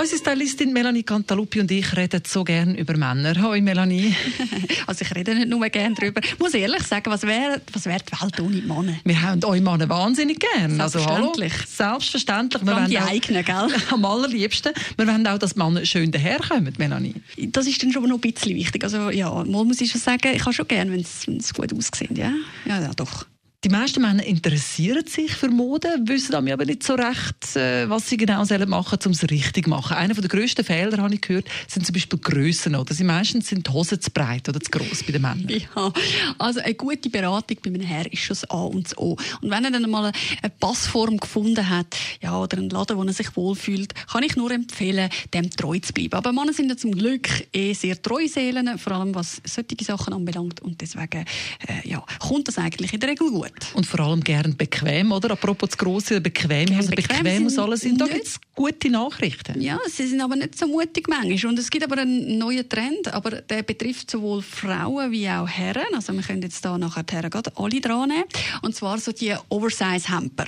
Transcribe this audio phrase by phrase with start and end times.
[0.00, 3.34] Unsere Stylistin Melanie Cantaluppi und ich reden so gerne über Männer.
[3.36, 4.14] Hallo Melanie.
[4.86, 6.22] Also ich rede nicht nur gerne darüber.
[6.24, 8.94] Ich muss ehrlich sagen, was wäre was wär die Welt ohne Männer?
[9.04, 10.80] Wir haben euch Männer wahnsinnig gern.
[10.80, 11.32] Also, hallo.
[11.34, 11.66] Selbstverständlich.
[11.68, 12.66] Selbstverständlich.
[12.66, 13.68] Wir die auch- eigenen, gell?
[13.90, 14.72] Am allerliebsten.
[14.96, 17.14] Wir wollen auch, dass Männer schön daherkommen, Melanie.
[17.36, 18.82] Das ist dann schon noch ein bisschen wichtig.
[18.82, 21.00] Also ja, mal muss ich schon sagen, ich habe schon gerne, wenn
[21.38, 22.16] es gut aussieht.
[22.16, 22.32] Ja?
[22.64, 23.26] ja, ja, doch.
[23.62, 28.16] Die meisten Männer interessieren sich für Mode, wissen aber nicht so recht, äh, was sie
[28.16, 29.98] genau sollen machen sollen, um es richtig zu machen.
[29.98, 32.74] Einer der grössten Fehler, habe ich gehört, sind zum Beispiel Grössen.
[32.74, 32.94] Oder?
[32.94, 35.46] Sie meistens sind die Hosen zu breit oder zu gross bei den Männern.
[35.46, 35.92] Ja,
[36.38, 39.18] also eine gute Beratung bei einem Herr ist schon das A und das O.
[39.42, 43.12] Und wenn er dann mal eine Passform gefunden hat, ja, oder einen Laden, wo er
[43.12, 46.14] sich wohlfühlt, kann ich nur empfehlen, dem treu zu bleiben.
[46.14, 50.14] Aber Männer sind ja zum Glück eh sehr treue Seelen, vor allem was solche Sachen
[50.14, 50.60] anbelangt.
[50.62, 51.26] Und deswegen,
[51.68, 53.49] äh, ja, kommt das eigentlich in der Regel gut.
[53.74, 55.32] Und vor allem gern bequem, oder?
[55.32, 57.96] Apropos das grosse bequem, Gern also bequem bequem muss alles sein.
[57.96, 59.58] Da gibt es gute Nachrichten.
[59.62, 61.50] Ja, sie sind aber nicht so mutig manchmal.
[61.50, 65.94] Und es gibt aber einen neuen Trend, aber der betrifft sowohl Frauen wie auch Herren.
[65.94, 68.24] Also wir können jetzt da nachher die Herren alle dran nehmen.
[68.60, 70.44] Und zwar so die Oversize-Hamper,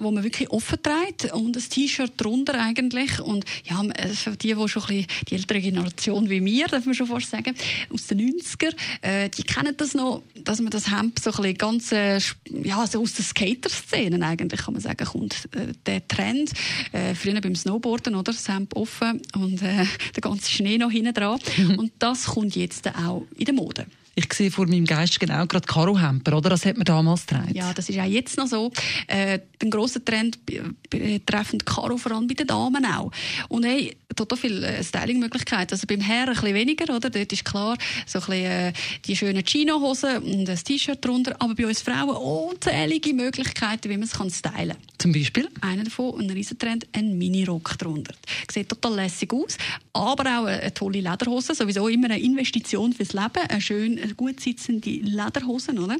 [0.00, 3.20] wo man wirklich offen trägt und ein T-Shirt drunter eigentlich.
[3.20, 6.94] Und ja, für die, die schon ein bisschen die ältere Generation wie mir, darf man
[6.94, 7.54] schon fast sagen,
[7.90, 11.56] aus den 90er, äh, die kennen das noch, dass man das Hemd so ein bisschen
[11.56, 12.18] ganz, äh,
[12.50, 16.50] ja, so aus der Skater-Szenen eigentlich, kann man sagen, kommt äh, der Trend.
[16.92, 18.32] Äh, früher beim Snowboarden, oder?
[18.32, 21.38] Das Hemd offen und äh, der ganze Schnee noch hinten dran.
[21.78, 23.86] und das kommt jetzt auch in der Mode.
[24.18, 26.48] Ich sehe vor meinem Geist genau gerade Karo-Hemper, oder?
[26.48, 27.52] Das hat man damals getragen.
[27.54, 28.72] Ja, das ist auch jetzt noch so.
[29.08, 33.10] Äh, ein grosser Trend be- betreffend Karo, vor allem bei den Damen auch.
[33.50, 35.74] Und hey, total viele äh, Stylingmöglichkeiten.
[35.74, 37.10] Also beim Herren ein bisschen weniger, oder?
[37.10, 38.72] Dort ist klar, so ein bisschen, äh,
[39.04, 41.36] die schönen Chino-Hosen und ein T-Shirt drunter.
[41.38, 44.96] Aber bei uns Frauen unzählige Möglichkeiten, wie man es kann stylen kann.
[44.98, 45.48] Zum Beispiel?
[45.60, 48.14] Einer davon, ein Riesentrend, ein Minirock drunter.
[48.50, 49.58] Sieht total lässig aus,
[49.92, 51.54] aber auch eine, tolle Lederhose.
[51.54, 53.46] Sowieso immer eine Investition fürs Leben.
[53.48, 55.96] Eine schön eine gut sitzende Lederhosen, oder?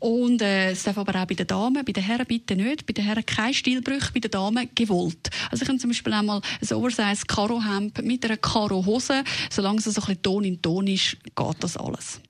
[0.00, 2.86] Und äh, es darf aber auch bei den Damen, bei den Herren bitte nicht.
[2.86, 5.30] Bei den Herren kein Stilbrüche, bei den Damen gewollt.
[5.50, 9.24] Also ich kann zum Beispiel einmal ein Oversize Karo-Hemd mit einer Karo-Hose.
[9.50, 12.20] Solange es so ein bisschen Ton in Ton ist, geht das alles.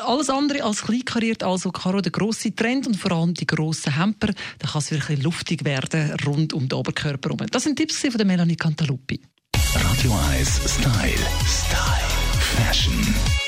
[0.00, 4.28] Alles andere als kleinkariert, also Karo, der grosse Trend und vor allem die grossen Hemper,
[4.58, 7.46] da kann es wirklich luftig werden rund um den Oberkörper herum.
[7.50, 9.20] Das sind Tipps von der Melanie Cantaluppi.
[9.74, 11.26] Radio 1 Style.
[11.46, 12.08] Style.
[12.38, 13.47] Fashion.